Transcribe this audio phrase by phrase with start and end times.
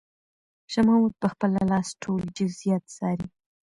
[0.71, 3.27] شاه محمود په خپله لاس ټول جزئیات څاري.